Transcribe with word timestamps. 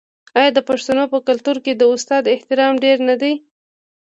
آیا 0.37 0.49
د 0.53 0.59
پښتنو 0.69 1.03
په 1.13 1.17
کلتور 1.27 1.57
کې 1.65 1.71
د 1.75 1.83
استاد 1.93 2.23
احترام 2.35 2.73
ډیر 2.83 2.97
نه 3.09 3.15
دی؟ 3.21 3.33